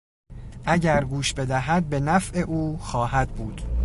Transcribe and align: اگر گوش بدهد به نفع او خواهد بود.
اگر 0.65 1.03
گوش 1.03 1.33
بدهد 1.33 1.89
به 1.89 1.99
نفع 1.99 2.39
او 2.39 2.77
خواهد 2.77 3.29
بود. 3.29 3.61